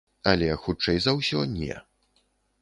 Але, 0.29 0.47
хутчэй 0.63 0.97
за 1.05 1.11
ўсё, 1.19 1.45
не. 1.59 1.79